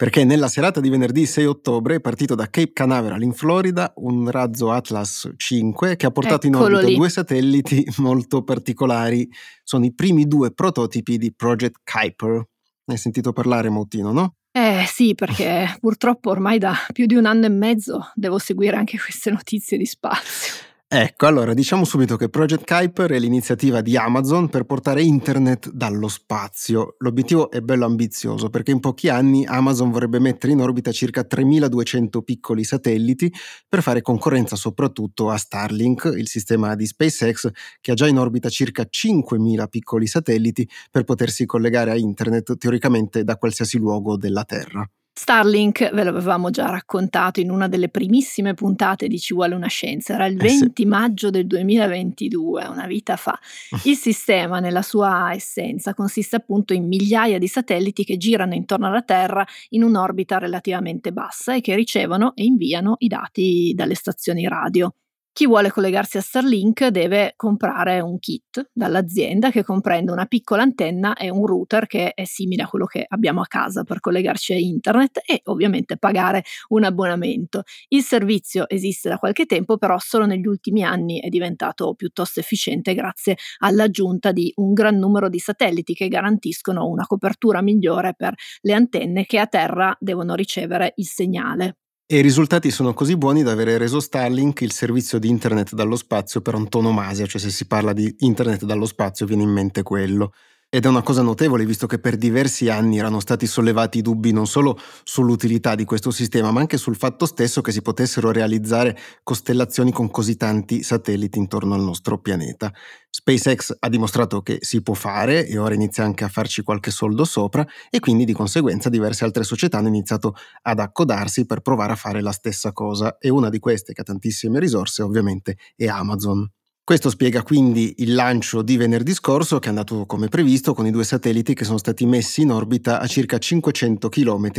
[0.00, 4.30] perché nella serata di venerdì 6 ottobre è partito da Cape Canaveral in Florida un
[4.30, 6.96] razzo Atlas 5 che ha portato Eccolo in orbita lì.
[6.96, 9.28] due satelliti molto particolari.
[9.62, 12.32] Sono i primi due prototipi di Project Kuiper.
[12.32, 14.36] Ne hai sentito parlare, Mautino, no?
[14.50, 18.98] Eh sì, perché purtroppo ormai da più di un anno e mezzo devo seguire anche
[18.98, 20.69] queste notizie di spazio.
[20.92, 26.08] Ecco, allora diciamo subito che Project Kuiper è l'iniziativa di Amazon per portare internet dallo
[26.08, 26.96] spazio.
[26.98, 32.22] L'obiettivo è bello ambizioso perché in pochi anni Amazon vorrebbe mettere in orbita circa 3200
[32.22, 33.32] piccoli satelliti
[33.68, 37.50] per fare concorrenza soprattutto a Starlink, il sistema di SpaceX
[37.80, 43.22] che ha già in orbita circa 5000 piccoli satelliti per potersi collegare a internet teoricamente
[43.22, 44.84] da qualsiasi luogo della Terra.
[45.20, 50.14] Starlink ve l'avevamo già raccontato in una delle primissime puntate di Ci vuole una scienza,
[50.14, 50.84] era il 20 eh sì.
[50.86, 53.38] maggio del 2022, una vita fa.
[53.84, 59.02] Il sistema nella sua essenza consiste appunto in migliaia di satelliti che girano intorno alla
[59.02, 64.94] Terra in un'orbita relativamente bassa e che ricevono e inviano i dati dalle stazioni radio.
[65.32, 71.14] Chi vuole collegarsi a Starlink deve comprare un kit dall'azienda che comprende una piccola antenna
[71.14, 74.58] e un router che è simile a quello che abbiamo a casa per collegarci a
[74.58, 77.62] internet e ovviamente pagare un abbonamento.
[77.88, 82.92] Il servizio esiste da qualche tempo, però solo negli ultimi anni è diventato piuttosto efficiente
[82.92, 88.72] grazie all'aggiunta di un gran numero di satelliti che garantiscono una copertura migliore per le
[88.74, 91.76] antenne che a terra devono ricevere il segnale.
[92.12, 95.94] E i risultati sono così buoni da avere reso Starlink il servizio di internet dallo
[95.94, 100.32] spazio per antonomasia, cioè se si parla di internet dallo spazio viene in mente quello.
[100.72, 104.46] Ed è una cosa notevole visto che per diversi anni erano stati sollevati dubbi non
[104.46, 109.90] solo sull'utilità di questo sistema, ma anche sul fatto stesso che si potessero realizzare costellazioni
[109.90, 112.72] con così tanti satelliti intorno al nostro pianeta.
[113.10, 117.24] SpaceX ha dimostrato che si può fare e ora inizia anche a farci qualche soldo
[117.24, 121.96] sopra e quindi di conseguenza diverse altre società hanno iniziato ad accodarsi per provare a
[121.96, 126.48] fare la stessa cosa e una di queste che ha tantissime risorse ovviamente è Amazon.
[126.82, 130.90] Questo spiega quindi il lancio di venerdì scorso che è andato come previsto con i
[130.90, 134.50] due satelliti che sono stati messi in orbita a circa 500 km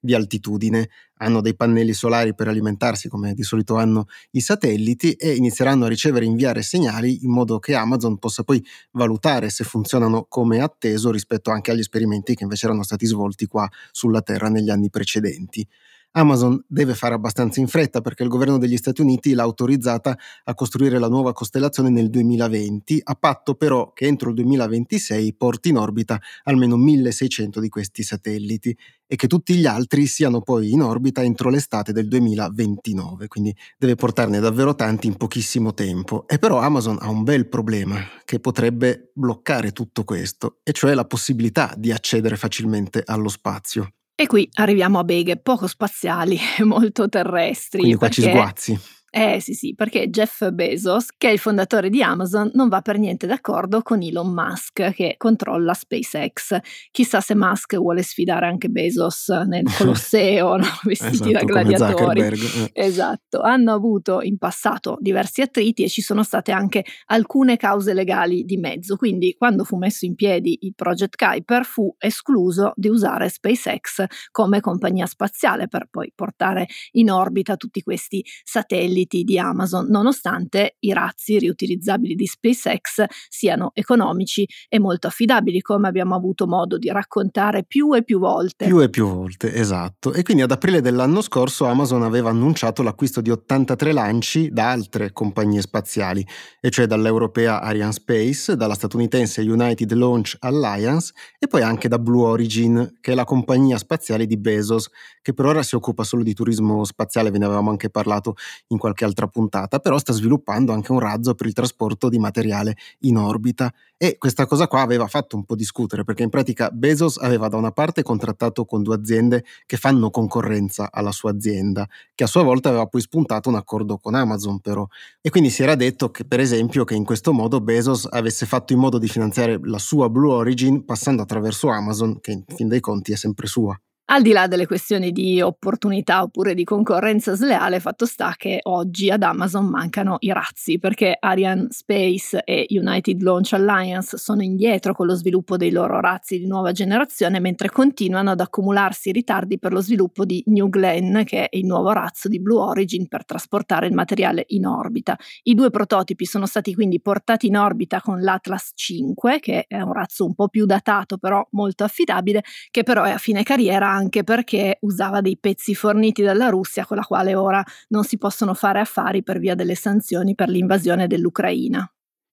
[0.00, 0.88] di altitudine.
[1.16, 5.88] Hanno dei pannelli solari per alimentarsi come di solito hanno i satelliti e inizieranno a
[5.88, 11.10] ricevere e inviare segnali in modo che Amazon possa poi valutare se funzionano come atteso
[11.10, 15.66] rispetto anche agli esperimenti che invece erano stati svolti qua sulla Terra negli anni precedenti.
[16.12, 20.54] Amazon deve fare abbastanza in fretta perché il governo degli Stati Uniti l'ha autorizzata a
[20.54, 25.76] costruire la nuova costellazione nel 2020, a patto però che entro il 2026 porti in
[25.76, 31.22] orbita almeno 1600 di questi satelliti e che tutti gli altri siano poi in orbita
[31.22, 36.26] entro l'estate del 2029, quindi deve portarne davvero tanti in pochissimo tempo.
[36.26, 41.04] E però Amazon ha un bel problema che potrebbe bloccare tutto questo, e cioè la
[41.04, 43.92] possibilità di accedere facilmente allo spazio.
[44.20, 47.78] E qui arriviamo a beghe poco spaziali e molto terrestri.
[47.78, 48.78] Quindi qua ci sguazzi.
[49.12, 52.96] Eh sì sì, perché Jeff Bezos, che è il fondatore di Amazon, non va per
[52.96, 56.60] niente d'accordo con Elon Musk che controlla SpaceX.
[56.92, 60.66] Chissà se Musk vuole sfidare anche Bezos nel Colosseo, no?
[60.84, 62.20] vestiti esatto, da gladiatori.
[62.20, 62.70] Eh.
[62.72, 68.44] Esatto, hanno avuto in passato diversi attriti e ci sono state anche alcune cause legali
[68.44, 68.94] di mezzo.
[68.94, 74.60] Quindi quando fu messo in piedi il Project Kuiper fu escluso di usare SpaceX come
[74.60, 80.92] compagnia spaziale per poi portare in orbita tutti questi satelliti satelliti di Amazon, nonostante i
[80.92, 87.64] razzi riutilizzabili di SpaceX siano economici e molto affidabili, come abbiamo avuto modo di raccontare
[87.64, 88.66] più e più volte.
[88.66, 90.12] Più e più volte, esatto.
[90.12, 95.12] E quindi ad aprile dell'anno scorso Amazon aveva annunciato l'acquisto di 83 lanci da altre
[95.12, 96.26] compagnie spaziali,
[96.60, 102.26] e cioè dall'europea Ariane Space, dalla statunitense United Launch Alliance e poi anche da Blue
[102.26, 104.90] Origin, che è la compagnia spaziale di Bezos,
[105.22, 108.34] che per ora si occupa solo di turismo spaziale, ve ne avevamo anche parlato
[108.68, 112.18] in qualche qualche altra puntata, però sta sviluppando anche un razzo per il trasporto di
[112.18, 116.70] materiale in orbita e questa cosa qua aveva fatto un po' discutere perché in pratica
[116.70, 121.86] Bezos aveva da una parte contrattato con due aziende che fanno concorrenza alla sua azienda,
[122.14, 124.86] che a sua volta aveva poi spuntato un accordo con Amazon però
[125.20, 128.72] e quindi si era detto che per esempio che in questo modo Bezos avesse fatto
[128.72, 132.80] in modo di finanziare la sua Blue Origin passando attraverso Amazon che in fin dei
[132.80, 133.78] conti è sempre sua.
[134.12, 139.08] Al di là delle questioni di opportunità oppure di concorrenza sleale, fatto sta che oggi
[139.08, 145.06] ad Amazon mancano i razzi perché Ariane Space e United Launch Alliance sono indietro con
[145.06, 149.80] lo sviluppo dei loro razzi di nuova generazione, mentre continuano ad accumularsi ritardi per lo
[149.80, 153.94] sviluppo di New Glenn, che è il nuovo razzo di Blue Origin per trasportare il
[153.94, 155.16] materiale in orbita.
[155.44, 159.92] I due prototipi sono stati quindi portati in orbita con l'Atlas 5, che è un
[159.92, 162.42] razzo un po' più datato però molto affidabile,
[162.72, 166.96] che però è a fine carriera anche perché usava dei pezzi forniti dalla Russia con
[166.96, 171.90] la quale ora non si possono fare affari per via delle sanzioni per l'invasione dell'Ucraina.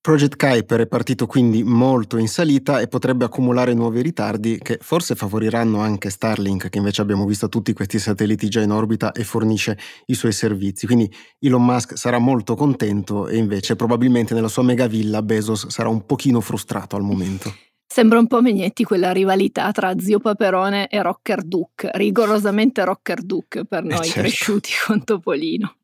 [0.08, 5.16] Project Kuiper è partito quindi molto in salita e potrebbe accumulare nuovi ritardi che forse
[5.16, 9.78] favoriranno anche Starlink, che invece abbiamo visto tutti questi satelliti già in orbita e fornisce
[10.06, 10.86] i suoi servizi.
[10.86, 16.06] Quindi Elon Musk sarà molto contento e invece probabilmente nella sua megavilla Bezos sarà un
[16.06, 17.54] pochino frustrato al momento.
[17.98, 23.66] Sembra un po' Megnetti quella rivalità tra Zio Paperone e Rocker Duke, rigorosamente Rocker Duke
[23.66, 24.20] per eh, noi certo.
[24.20, 25.76] cresciuti con Topolino.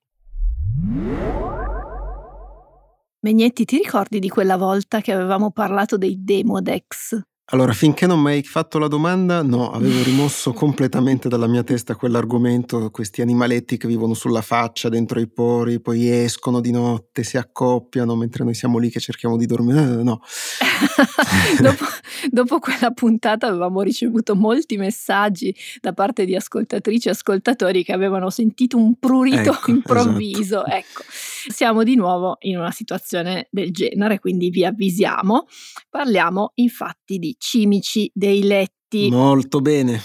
[3.22, 7.20] Megnetti, ti ricordi di quella volta che avevamo parlato dei Demodex?
[7.48, 11.94] Allora, finché non mi hai fatto la domanda, no, avevo rimosso completamente dalla mia testa
[11.94, 17.36] quell'argomento, questi animaletti che vivono sulla faccia, dentro i pori, poi escono di notte, si
[17.36, 19.82] accoppiano mentre noi siamo lì che cerchiamo di dormire.
[19.82, 20.22] Eh, no.
[21.60, 21.86] dopo,
[22.32, 28.30] dopo, quella puntata avevamo ricevuto molti messaggi da parte di ascoltatrici e ascoltatori che avevano
[28.30, 30.66] sentito un prurito ecco, improvviso.
[30.66, 30.72] Esatto.
[30.72, 31.04] Ecco,
[31.50, 35.46] siamo di nuovo in una situazione del genere, quindi vi avvisiamo.
[35.90, 39.10] Parliamo infatti di cimici dei letti.
[39.10, 40.02] Molto bene.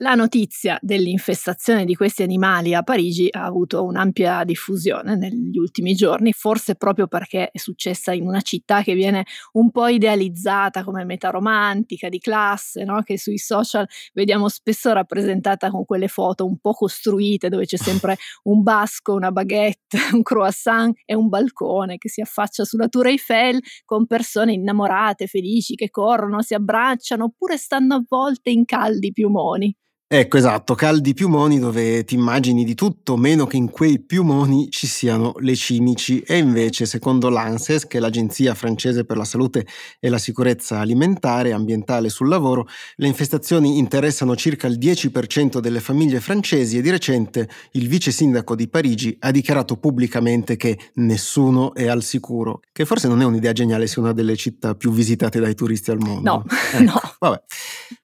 [0.00, 6.32] La notizia dell'infestazione di questi animali a Parigi ha avuto un'ampia diffusione negli ultimi giorni,
[6.32, 11.30] forse proprio perché è successa in una città che viene un po' idealizzata come meta
[11.30, 13.02] romantica, di classe, no?
[13.02, 18.16] che sui social vediamo spesso rappresentata con quelle foto un po' costruite dove c'è sempre
[18.44, 23.58] un basco, una baguette, un croissant e un balcone che si affaccia sulla Tour Eiffel
[23.84, 29.74] con persone innamorate, felici, che corrono, si abbracciano oppure stanno avvolte in caldi piumoni.
[30.10, 34.86] Ecco, esatto, caldi piumoni dove ti immagini di tutto, meno che in quei piumoni ci
[34.86, 36.20] siano le cimici.
[36.20, 39.66] E invece, secondo l'ANSES, che è l'Agenzia francese per la salute
[40.00, 42.66] e la sicurezza alimentare e ambientale sul lavoro,
[42.96, 48.56] le infestazioni interessano circa il 10% delle famiglie francesi e di recente il vice sindaco
[48.56, 53.52] di Parigi ha dichiarato pubblicamente che nessuno è al sicuro, che forse non è un'idea
[53.52, 56.30] geniale sia una delle città più visitate dai turisti al mondo.
[56.30, 57.00] No, ecco, no.
[57.18, 57.42] Vabbè.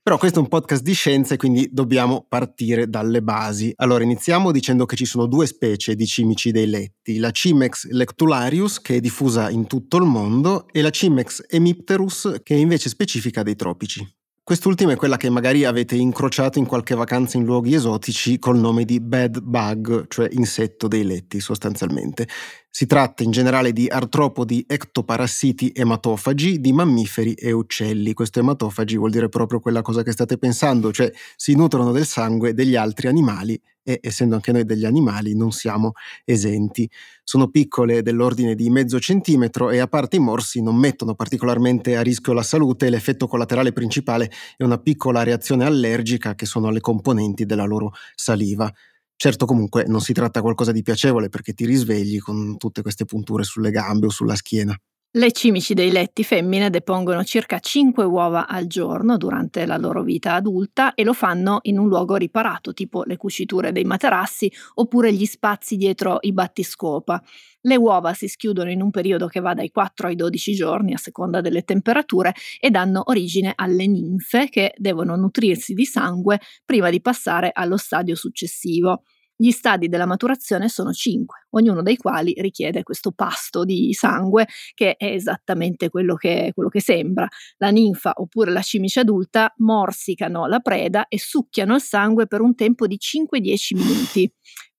[0.02, 1.92] Però questo è un podcast di scienze, quindi dobbiamo
[2.28, 3.72] partire dalle basi.
[3.76, 8.80] Allora, iniziamo dicendo che ci sono due specie di cimici dei letti, la Cimex lectularius,
[8.80, 13.42] che è diffusa in tutto il mondo, e la Cimex hemipterus, che è invece specifica
[13.42, 14.06] dei tropici.
[14.46, 18.84] Quest'ultima è quella che magari avete incrociato in qualche vacanza in luoghi esotici col nome
[18.84, 22.28] di bed bug, cioè insetto dei letti sostanzialmente.
[22.68, 28.12] Si tratta in generale di artropodi ectoparassiti ematofagi di mammiferi e uccelli.
[28.12, 32.52] Questo ematofagi vuol dire proprio quella cosa che state pensando, cioè si nutrono del sangue
[32.52, 35.92] degli altri animali e essendo anche noi degli animali non siamo
[36.24, 36.90] esenti.
[37.22, 42.02] Sono piccole dell'ordine di mezzo centimetro e a parte i morsi non mettono particolarmente a
[42.02, 47.44] rischio la salute, l'effetto collaterale principale è una piccola reazione allergica che sono alle componenti
[47.46, 48.72] della loro saliva.
[49.16, 53.44] Certo comunque non si tratta qualcosa di piacevole perché ti risvegli con tutte queste punture
[53.44, 54.76] sulle gambe o sulla schiena.
[55.16, 60.34] Le cimici dei letti femmine depongono circa 5 uova al giorno durante la loro vita
[60.34, 65.24] adulta e lo fanno in un luogo riparato, tipo le cuciture dei materassi oppure gli
[65.24, 67.22] spazi dietro i battiscopa.
[67.60, 70.98] Le uova si schiudono in un periodo che va dai 4 ai 12 giorni a
[70.98, 77.00] seconda delle temperature e danno origine alle ninfe che devono nutrirsi di sangue prima di
[77.00, 79.04] passare allo stadio successivo.
[79.36, 84.94] Gli stadi della maturazione sono cinque, ognuno dei quali richiede questo pasto di sangue che
[84.96, 87.26] è esattamente quello che, quello che sembra.
[87.56, 92.54] La ninfa oppure la cimice adulta morsicano la preda e succhiano il sangue per un
[92.54, 94.32] tempo di 5-10 minuti.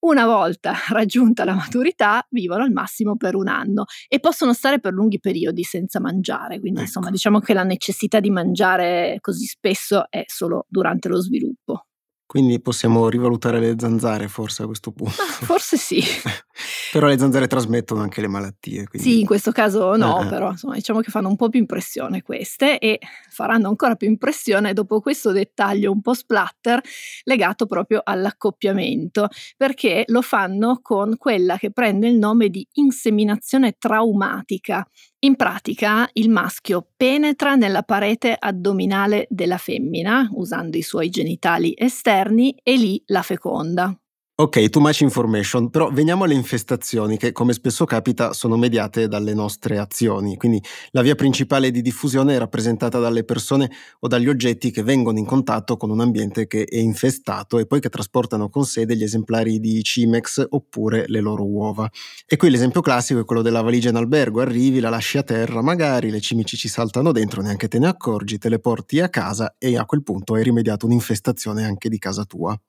[0.05, 4.93] Una volta raggiunta la maturità, vivono al massimo per un anno e possono stare per
[4.93, 6.59] lunghi periodi senza mangiare.
[6.59, 6.87] Quindi, ecco.
[6.87, 11.87] insomma, diciamo che la necessità di mangiare così spesso è solo durante lo sviluppo.
[12.25, 15.15] Quindi possiamo rivalutare le zanzare forse a questo punto.
[15.17, 16.01] Ma forse sì.
[16.91, 18.87] però le zanzare trasmettono anche le malattie.
[18.87, 19.07] Quindi...
[19.07, 20.29] Sì, in questo caso no, eh, eh.
[20.29, 24.73] però insomma, diciamo che fanno un po' più impressione queste e faranno ancora più impressione
[24.73, 26.81] dopo questo dettaglio un po' splatter
[27.23, 34.87] legato proprio all'accoppiamento, perché lo fanno con quella che prende il nome di inseminazione traumatica.
[35.25, 42.55] In pratica il maschio penetra nella parete addominale della femmina usando i suoi genitali esterni
[42.61, 43.99] e lì la feconda.
[44.37, 49.33] Ok, too much information, però veniamo alle infestazioni che come spesso capita sono mediate dalle
[49.33, 53.71] nostre azioni, quindi la via principale di diffusione è rappresentata dalle persone
[54.01, 57.79] o dagli oggetti che vengono in contatto con un ambiente che è infestato e poi
[57.79, 61.89] che trasportano con sé degli esemplari di Cimex oppure le loro uova.
[62.27, 65.61] E qui l'esempio classico è quello della valigia in albergo, arrivi, la lasci a terra,
[65.61, 69.55] magari le cimici ci saltano dentro, neanche te ne accorgi, te le porti a casa
[69.57, 72.59] e a quel punto hai rimediato un'infestazione anche di casa tua.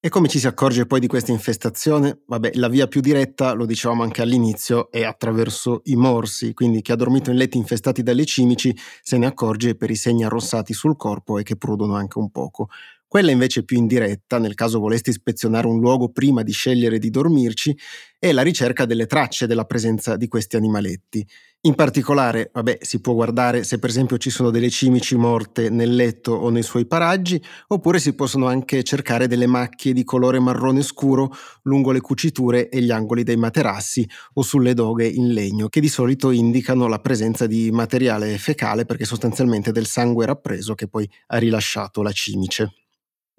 [0.00, 2.20] E come ci si accorge poi di questa infestazione?
[2.26, 6.92] Vabbè, la via più diretta, lo dicevamo anche all'inizio, è attraverso i morsi, quindi chi
[6.92, 10.96] ha dormito in letti infestati dalle cimici se ne accorge per i segni arrossati sul
[10.96, 12.68] corpo e che prudono anche un poco.
[13.10, 17.74] Quella invece più indiretta, nel caso voleste ispezionare un luogo prima di scegliere di dormirci,
[18.18, 21.26] è la ricerca delle tracce della presenza di questi animaletti.
[21.62, 25.94] In particolare, vabbè, si può guardare se per esempio ci sono delle cimici morte nel
[25.94, 30.82] letto o nei suoi paraggi, oppure si possono anche cercare delle macchie di colore marrone
[30.82, 35.80] scuro lungo le cuciture e gli angoli dei materassi o sulle doghe in legno, che
[35.80, 41.08] di solito indicano la presenza di materiale fecale perché sostanzialmente del sangue rappreso che poi
[41.28, 42.87] ha rilasciato la cimice.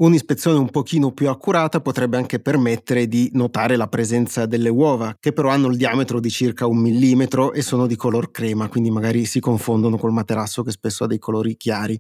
[0.01, 5.33] Un'ispezione un pochino più accurata potrebbe anche permettere di notare la presenza delle uova, che
[5.33, 9.25] però hanno il diametro di circa un millimetro e sono di color crema, quindi magari
[9.25, 11.99] si confondono col materasso che spesso ha dei colori chiari.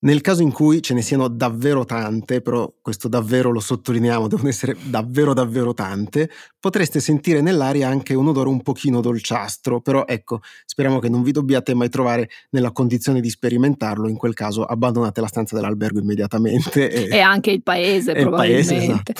[0.00, 4.48] Nel caso in cui ce ne siano davvero tante, però questo davvero lo sottolineiamo, devono
[4.48, 6.28] essere davvero davvero tante,
[6.60, 11.32] potreste sentire nell'aria anche un odore un pochino dolciastro, però ecco, speriamo che non vi
[11.32, 16.90] dobbiate mai trovare nella condizione di sperimentarlo, in quel caso abbandonate la stanza dell'albergo immediatamente.
[16.90, 18.74] E, e anche il paese il probabilmente.
[18.74, 19.12] Paese, esatto.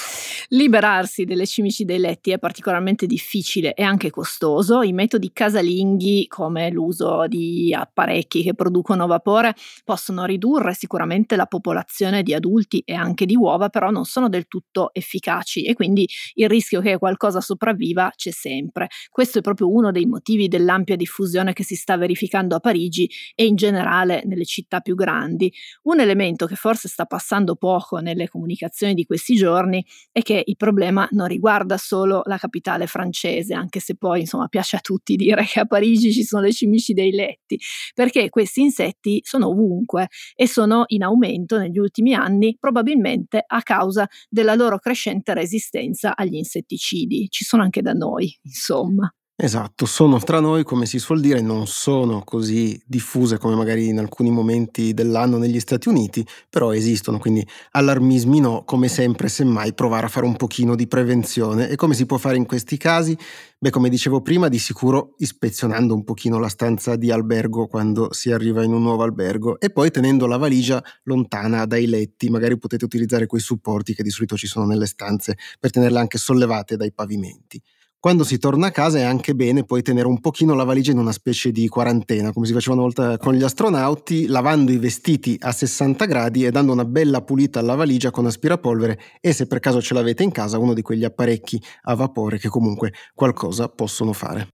[0.48, 6.70] Liberarsi delle cimici dei letti è particolarmente difficile e anche costoso, i metodi casalinghi come
[6.70, 13.26] l'uso di apparecchi che producono vapore possono ridurre sicuramente la popolazione di adulti e anche
[13.26, 18.12] di uova, però non sono del tutto efficaci e quindi il rischio che qualcosa sopravviva
[18.14, 18.88] c'è sempre.
[19.10, 23.46] Questo è proprio uno dei motivi dell'ampia diffusione che si sta verificando a Parigi e
[23.46, 25.52] in generale nelle città più grandi.
[25.84, 30.56] Un elemento che forse sta passando poco nelle comunicazioni di questi giorni è che il
[30.56, 35.44] problema non riguarda solo la capitale francese, anche se poi insomma piace a tutti dire
[35.44, 37.58] che a Parigi ci sono le cimici dei letti,
[37.94, 44.06] perché questi insetti sono ovunque e sono in aumento negli ultimi anni, probabilmente a causa
[44.28, 47.26] della loro crescente resistenza agli insetticidi.
[47.28, 49.12] Ci sono anche da noi, insomma.
[49.36, 53.98] Esatto, sono tra noi, come si suol dire, non sono così diffuse come magari in
[53.98, 60.06] alcuni momenti dell'anno negli Stati Uniti, però esistono, quindi allarmismi no, come sempre, semmai provare
[60.06, 61.68] a fare un pochino di prevenzione.
[61.68, 63.18] E come si può fare in questi casi?
[63.58, 68.30] Beh, come dicevo prima, di sicuro ispezionando un pochino la stanza di albergo quando si
[68.30, 72.84] arriva in un nuovo albergo e poi tenendo la valigia lontana dai letti, magari potete
[72.84, 76.92] utilizzare quei supporti che di solito ci sono nelle stanze per tenerle anche sollevate dai
[76.92, 77.60] pavimenti.
[78.04, 80.98] Quando si torna a casa è anche bene poi tenere un pochino la valigia in
[80.98, 85.38] una specie di quarantena, come si faceva una volta con gli astronauti, lavando i vestiti
[85.40, 89.58] a 60 gradi e dando una bella pulita alla valigia con aspirapolvere e se per
[89.58, 94.12] caso ce l'avete in casa uno di quegli apparecchi a vapore che comunque qualcosa possono
[94.12, 94.48] fare.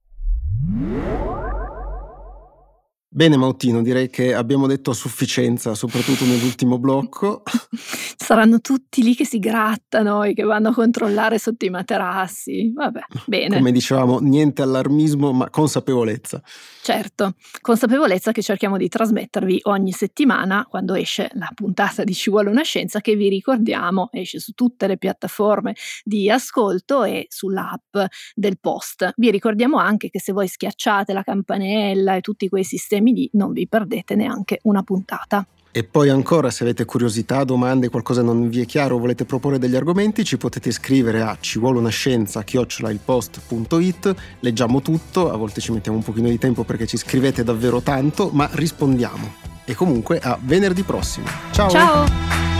[3.12, 7.42] Bene Mautino, direi che abbiamo detto a sufficienza, soprattutto nell'ultimo blocco.
[8.16, 12.70] Saranno tutti lì che si grattano e che vanno a controllare sotto i materassi.
[12.72, 13.56] Vabbè, bene.
[13.56, 16.40] Come dicevamo, niente allarmismo, ma consapevolezza.
[16.82, 22.48] Certo, consapevolezza che cerchiamo di trasmettervi ogni settimana quando esce la puntata di Ci vuole
[22.48, 27.96] una scienza che vi ricordiamo esce su tutte le piattaforme di ascolto e sull'app
[28.36, 29.14] del post.
[29.16, 33.52] Vi ricordiamo anche che se voi schiacciate la campanella e tutti quei sistemi Emily non
[33.52, 35.44] vi perdete neanche una puntata.
[35.72, 39.58] E poi ancora, se avete curiosità, domande, qualcosa non vi è chiaro o volete proporre
[39.58, 45.60] degli argomenti, ci potete scrivere a ci vuole una scienza chiocciolailpost.it, leggiamo tutto, a volte
[45.60, 49.32] ci mettiamo un pochino di tempo perché ci scrivete davvero tanto, ma rispondiamo.
[49.64, 51.26] E comunque a venerdì prossimo.
[51.52, 51.68] Ciao!
[51.68, 52.59] Ciao!